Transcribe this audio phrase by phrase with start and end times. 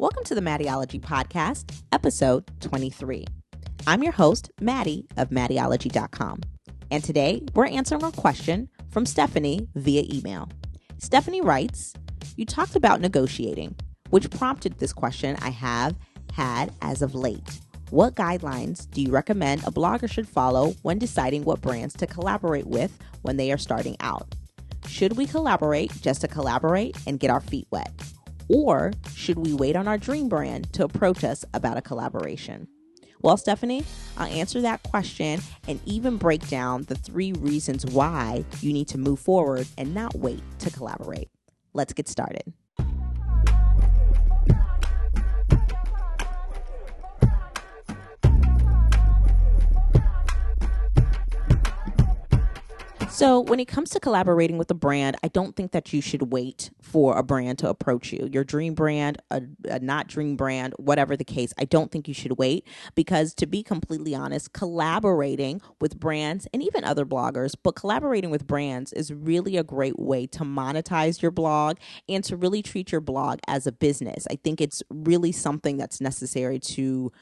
[0.00, 3.26] Welcome to the Mattieologie Podcast, episode 23.
[3.86, 6.40] I'm your host, Mattie of Mattieologie.com.
[6.90, 10.48] And today we're answering a question from Stephanie via email.
[10.96, 11.92] Stephanie writes,
[12.36, 13.76] You talked about negotiating,
[14.08, 15.98] which prompted this question I have
[16.32, 17.60] had as of late.
[17.90, 22.66] What guidelines do you recommend a blogger should follow when deciding what brands to collaborate
[22.66, 24.34] with when they are starting out?
[24.88, 27.92] Should we collaborate just to collaborate and get our feet wet?
[28.52, 32.66] Or should we wait on our dream brand to approach us about a collaboration?
[33.22, 33.84] Well, Stephanie,
[34.16, 38.98] I'll answer that question and even break down the three reasons why you need to
[38.98, 41.28] move forward and not wait to collaborate.
[41.74, 42.52] Let's get started.
[53.20, 56.32] So, when it comes to collaborating with a brand, I don't think that you should
[56.32, 58.30] wait for a brand to approach you.
[58.32, 62.14] Your dream brand, a, a, not dream brand, whatever the case, I don't think you
[62.14, 67.72] should wait because, to be completely honest, collaborating with brands and even other bloggers, but
[67.72, 71.76] collaborating with brands is really a great way to monetize your blog
[72.08, 74.26] and to really treat your blog as a business.
[74.30, 77.12] I think it's really something that's necessary to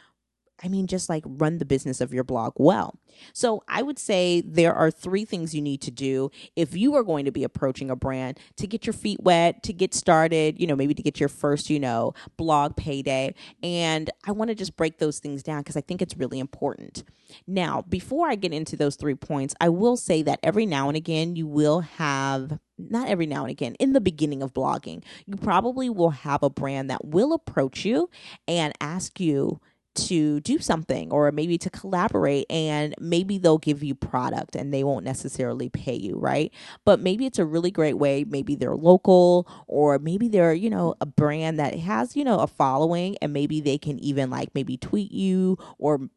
[0.62, 2.98] I mean, just like run the business of your blog well.
[3.33, 7.03] So I would say there are three things you need to do if you are
[7.03, 10.67] going to be approaching a brand to get your feet wet, to get started, you
[10.67, 13.34] know, maybe to get your first, you know, blog payday.
[13.62, 17.05] And I want to just break those things down because I think it's really important.
[17.47, 20.97] Now, before I get into those three points, I will say that every now and
[20.97, 25.34] again you will have not every now and again, in the beginning of blogging, you
[25.36, 28.09] probably will have a brand that will approach you
[28.47, 29.61] and ask you
[29.94, 34.84] to do something or maybe to collaborate and maybe they'll give you product and they
[34.84, 36.53] won't necessarily pay you, right?
[36.84, 38.25] But maybe it's a really great way.
[38.25, 42.47] Maybe they're local or maybe they're, you know, a brand that has, you know, a
[42.47, 46.08] following and maybe they can even like maybe tweet you or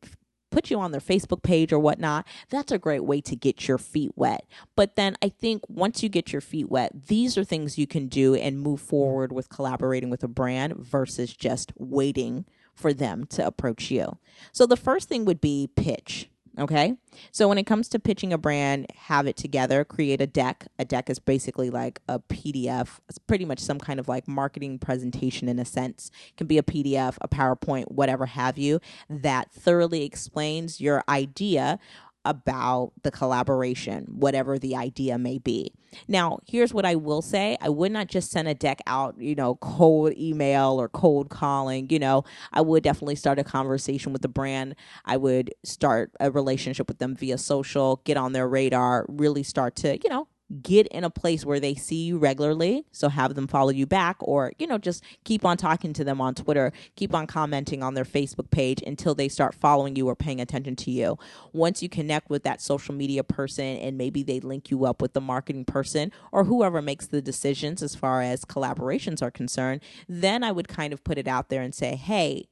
[0.51, 3.77] put you on their Facebook page or whatnot, that's a great way to get your
[3.77, 4.45] feet wet.
[4.75, 8.07] But then I think once you get your feet wet, these are things you can
[8.07, 13.45] do and move forward with collaborating with a brand versus just waiting for them to
[13.45, 14.17] approach you.
[14.51, 16.29] So the first thing would be pitch.
[16.59, 16.95] Okay.
[17.31, 20.67] So when it comes to pitching a brand, have it together, create a deck.
[20.77, 22.99] A deck is basically like a PDF.
[23.07, 26.11] It's pretty much some kind of like marketing presentation in a sense.
[26.27, 31.79] It can be a PDF, a PowerPoint, whatever have you, that thoroughly explains your idea
[32.25, 35.73] about the collaboration, whatever the idea may be.
[36.07, 39.35] Now, here's what I will say I would not just send a deck out, you
[39.35, 41.89] know, cold email or cold calling.
[41.89, 42.23] You know,
[42.53, 44.75] I would definitely start a conversation with the brand.
[45.05, 49.75] I would start a relationship with them via social, get on their radar, really start
[49.77, 50.27] to, you know,
[50.61, 52.85] get in a place where they see you regularly.
[52.91, 56.19] So have them follow you back or, you know, just keep on talking to them
[56.19, 60.15] on Twitter, keep on commenting on their Facebook page until they start following you or
[60.15, 61.17] paying attention to you.
[61.53, 65.13] Once you connect with that social media person and maybe they link you up with
[65.13, 70.43] the marketing person or whoever makes the decisions as far as collaborations are concerned, then
[70.43, 72.47] I would kind of put it out there and say, hey,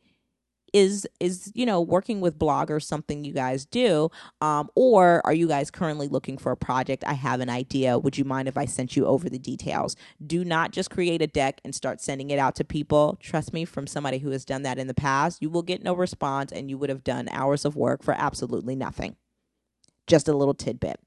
[0.74, 4.10] is is you know working with bloggers something you guys do
[4.42, 7.04] um, or are you guys currently looking for a project?
[7.06, 7.98] I have an idea.
[7.98, 9.96] Would you mind if i sent you over the details?
[10.26, 13.18] Do not just create a deck and start sending it out to people.
[13.22, 15.94] Trust me from somebody who has done that in the past you will get no
[15.94, 19.16] response and you would have done hours of work for absolutely nothing.
[20.08, 21.00] Just a little tidbit.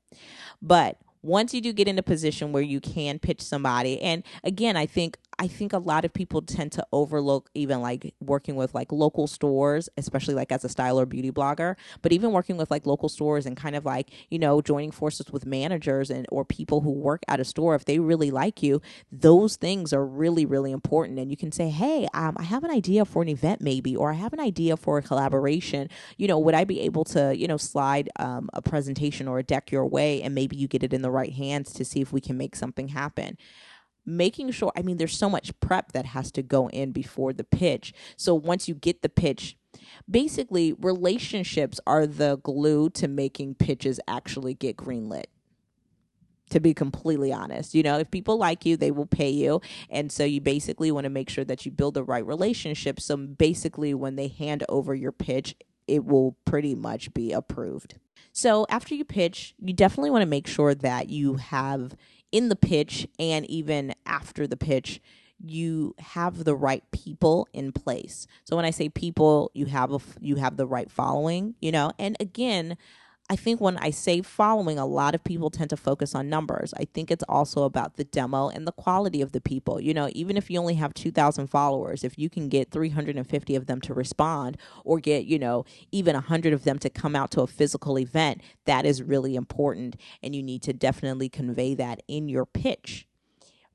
[0.60, 4.76] But once you do get in a position where you can pitch somebody and again
[4.76, 8.74] i think I think a lot of people tend to overlook even like working with
[8.74, 12.70] like local stores, especially like as a style or beauty blogger, but even working with
[12.70, 16.44] like local stores and kind of like, you know, joining forces with managers and or
[16.44, 20.46] people who work at a store if they really like you, those things are really
[20.46, 23.60] really important and you can say, "Hey, um, I have an idea for an event
[23.60, 25.88] maybe or I have an idea for a collaboration.
[26.18, 29.42] You know, would I be able to, you know, slide um, a presentation or a
[29.42, 32.12] deck your way and maybe you get it in the right hands to see if
[32.12, 33.36] we can make something happen."
[34.04, 37.44] Making sure i mean there's so much prep that has to go in before the
[37.44, 39.56] pitch so once you get the pitch
[40.10, 45.24] basically relationships are the glue to making pitches actually get greenlit
[46.52, 47.74] to be completely honest.
[47.74, 49.60] You know, if people like you, they will pay you.
[49.90, 53.00] And so you basically want to make sure that you build the right relationship.
[53.00, 55.56] So basically, when they hand over your pitch,
[55.88, 57.98] it will pretty much be approved.
[58.32, 61.96] So after you pitch, you definitely want to make sure that you have
[62.32, 65.00] in the pitch and even after the pitch
[65.44, 68.26] you have the right people in place.
[68.44, 71.92] So when I say people, you have a you have the right following, you know.
[71.98, 72.76] And again,
[73.32, 76.74] I think when I say following, a lot of people tend to focus on numbers.
[76.76, 79.80] I think it's also about the demo and the quality of the people.
[79.80, 83.64] You know, even if you only have 2,000 followers, if you can get 350 of
[83.64, 87.40] them to respond or get, you know, even 100 of them to come out to
[87.40, 89.96] a physical event, that is really important.
[90.22, 93.06] And you need to definitely convey that in your pitch.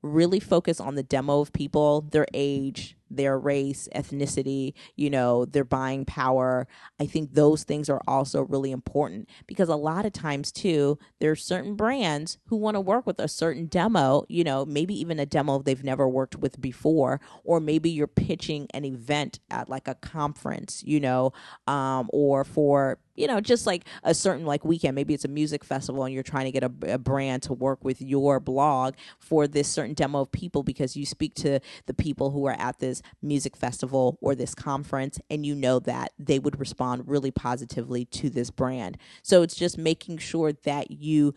[0.04, 5.64] Really focus on the demo of people, their age, their race, ethnicity, you know, their
[5.64, 6.68] buying power.
[7.00, 11.32] I think those things are also really important because a lot of times, too, there
[11.32, 15.20] are certain brands who want to work with a certain demo, you know, maybe even
[15.20, 19.88] a demo they've never worked with before, or maybe you're pitching an event at like
[19.88, 21.34] a conference, you know,
[21.68, 24.96] um, or for you know, just like a certain like weekend.
[24.96, 27.84] Maybe it's a music festival and you're trying to get a, a, brand to work
[27.84, 32.30] with your blog for this certain demo of people because you speak to the people
[32.32, 36.60] who are at this music festival or this conference and you know that they would
[36.60, 38.98] respond really positively to this brand.
[39.22, 41.34] So it's just making sure that you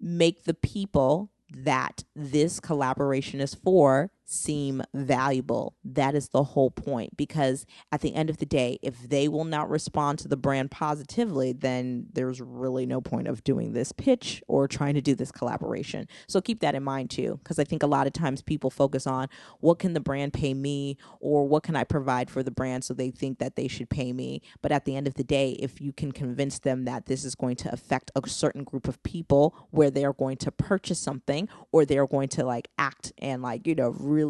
[0.00, 5.74] make the people that this collaboration is for seem valuable.
[5.84, 7.16] That is the whole point.
[7.16, 10.70] Because at the end of the day, if they will not respond to the brand
[10.70, 15.32] positively, then there's really no point of doing this pitch or trying to do this
[15.32, 16.08] collaboration.
[16.26, 17.38] So keep that in mind too.
[17.42, 19.28] Because I think a lot of times people focus on
[19.60, 22.94] what can the brand pay me or what can I provide for the brand so
[22.94, 24.40] they think that they should pay me.
[24.62, 27.34] But at the end of the day, if you can convince them that this is
[27.34, 31.48] going to affect a certain group of people where they are going to purchase something
[31.70, 34.21] or they're going to like act and like, you know, really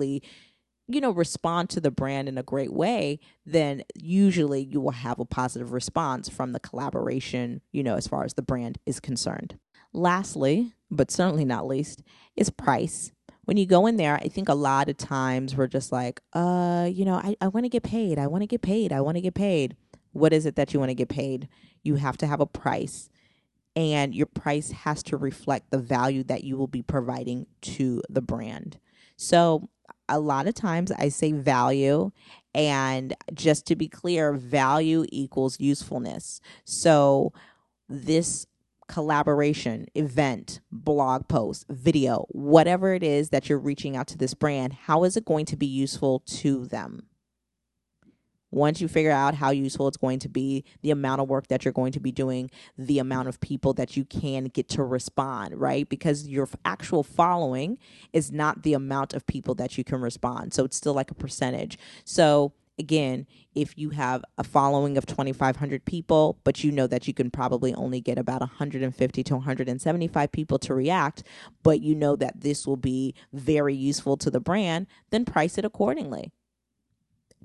[0.88, 5.18] you know respond to the brand in a great way then usually you will have
[5.18, 9.58] a positive response from the collaboration you know as far as the brand is concerned.
[9.92, 12.02] Lastly but certainly not least
[12.36, 13.12] is price.
[13.44, 16.88] When you go in there i think a lot of times we're just like uh
[16.92, 19.16] you know i, I want to get paid i want to get paid i want
[19.16, 19.76] to get paid.
[20.12, 21.48] What is it that you want to get paid?
[21.82, 23.08] You have to have a price
[23.74, 28.20] and your price has to reflect the value that you will be providing to the
[28.20, 28.78] brand.
[29.16, 29.70] So
[30.12, 32.12] a lot of times I say value,
[32.54, 36.40] and just to be clear, value equals usefulness.
[36.64, 37.32] So
[37.88, 38.46] this
[38.88, 44.74] collaboration, event, blog post, video, whatever it is that you're reaching out to this brand,
[44.74, 47.06] how is it going to be useful to them?
[48.52, 51.64] Once you figure out how useful it's going to be, the amount of work that
[51.64, 55.58] you're going to be doing, the amount of people that you can get to respond,
[55.58, 55.88] right?
[55.88, 57.78] Because your actual following
[58.12, 60.52] is not the amount of people that you can respond.
[60.52, 61.78] So it's still like a percentage.
[62.04, 67.14] So again, if you have a following of 2,500 people, but you know that you
[67.14, 71.22] can probably only get about 150 to 175 people to react,
[71.62, 75.64] but you know that this will be very useful to the brand, then price it
[75.64, 76.32] accordingly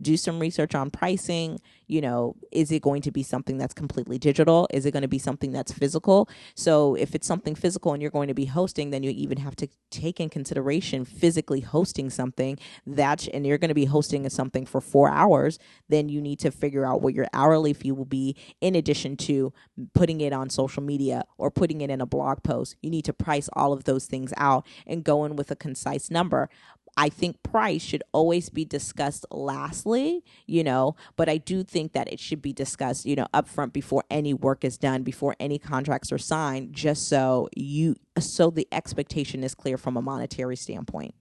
[0.02, 1.60] do some research on pricing.
[1.88, 4.68] You know, is it going to be something that's completely digital?
[4.72, 6.30] Is it going to be something that's physical?
[6.56, 9.56] So, if it's something physical and you're going to be hosting, then you even have
[9.58, 14.66] to take in consideration physically hosting something that, and you're going to be hosting something
[14.66, 18.36] for four hours, then you need to figure out what your hourly fee will be
[18.62, 19.54] in addition to
[19.94, 22.76] putting it on social media or putting it in a blog post.
[22.82, 26.12] You need to price all of those things out and go in with a concise
[26.12, 26.50] number.
[26.98, 32.12] I think price should always be discussed lastly, you know, but I do think that
[32.12, 36.12] it should be discussed, you know, upfront before any work is done, before any contracts
[36.12, 41.14] are signed, just so you so the expectation is clear from a monetary standpoint.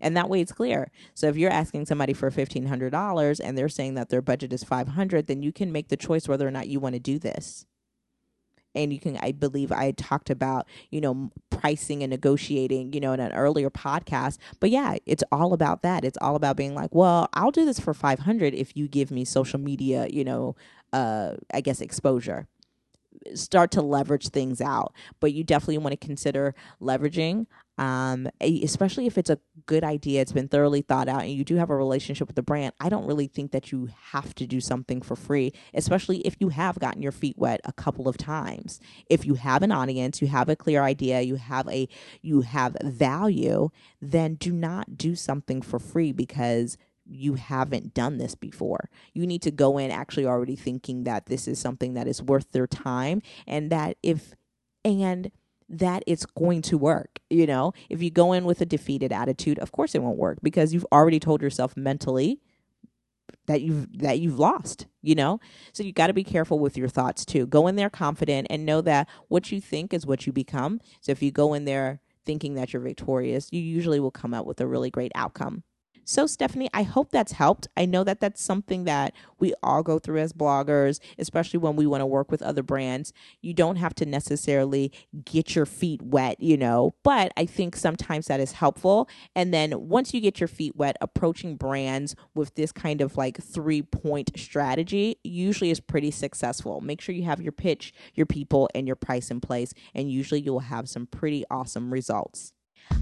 [0.00, 0.90] And that way it's clear.
[1.14, 5.28] So if you're asking somebody for $1500 and they're saying that their budget is 500,
[5.28, 7.66] then you can make the choice whether or not you want to do this
[8.74, 13.12] and you can i believe i talked about you know pricing and negotiating you know
[13.12, 14.38] in an earlier podcast.
[14.60, 16.04] But yeah it's all about that.
[16.04, 19.24] It's all about being like well i'll do this for 500 if you give me
[19.24, 20.56] social media you know
[20.92, 22.46] uh i guess exposure.
[23.34, 24.92] Start to leverage things out.
[25.20, 30.32] But you definitely want to consider leveraging um, especially if it's a good idea, it's
[30.32, 32.72] been thoroughly thought out, and you do have a relationship with the brand.
[32.78, 36.50] I don't really think that you have to do something for free, especially if you
[36.50, 38.80] have gotten your feet wet a couple of times.
[39.10, 41.88] If you have an audience, you have a clear idea, you have a
[42.22, 48.34] you have value, then do not do something for free because you haven't done this
[48.34, 48.88] before.
[49.12, 52.50] You need to go in actually already thinking that this is something that is worth
[52.52, 54.34] their time and that if
[54.84, 55.30] and
[55.68, 57.20] that it's going to work.
[57.30, 60.38] You know, if you go in with a defeated attitude, of course it won't work
[60.42, 62.40] because you've already told yourself mentally
[63.46, 65.38] that you've that you've lost you know?
[65.72, 67.46] So you got to be careful with your thoughts too.
[67.46, 70.80] Go in there confident and know that what you think is what you become.
[71.00, 74.46] So if you go in there thinking that you're victorious you usually will come out
[74.46, 75.62] with a really great outcome
[76.06, 77.66] So, Stephanie, I hope that's helped.
[77.78, 81.86] I know that that's something that we all go through as bloggers, especially when we
[81.86, 83.14] want to work with other brands.
[83.40, 84.92] You don't have to necessarily
[85.24, 89.08] get your feet wet, you know, but I think sometimes that is helpful.
[89.34, 93.42] And then once you get your feet wet, approaching brands with this kind of like
[93.42, 96.82] three point strategy usually is pretty successful.
[96.82, 100.40] Make sure you have your pitch, your people, and your price in place, and usually
[100.40, 102.52] you'll have some pretty awesome results.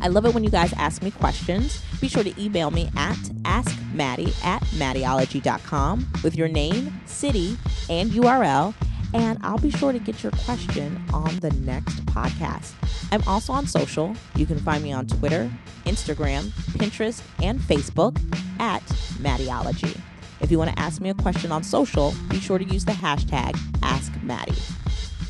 [0.00, 1.82] I love it when you guys ask me questions.
[2.00, 7.56] Be sure to email me at askmattie at mattieologie.com with your name, city,
[7.88, 8.74] and URL,
[9.14, 12.72] and I'll be sure to get your question on the next podcast.
[13.12, 14.16] I'm also on social.
[14.36, 15.50] You can find me on Twitter,
[15.84, 16.48] Instagram,
[16.78, 18.16] Pinterest, and Facebook
[18.58, 18.82] at
[19.20, 20.00] Mattieologie.
[20.40, 22.92] If you want to ask me a question on social, be sure to use the
[22.92, 24.71] hashtag AskMattie.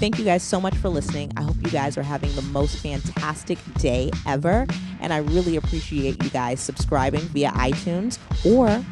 [0.03, 1.31] Thank you guys so much for listening.
[1.37, 4.67] I hope you guys are having the most fantastic day ever.
[5.01, 8.85] And I really appreciate you guys subscribing via iTunes or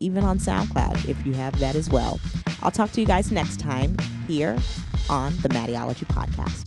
[0.00, 2.18] even on SoundCloud if you have that as well.
[2.62, 3.94] I'll talk to you guys next time
[4.26, 4.56] here
[5.10, 6.63] on the Mattieologie Podcast.